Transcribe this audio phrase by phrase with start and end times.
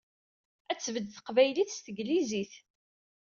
[0.71, 2.53] Ad tbedd teqbaylit s teglizit!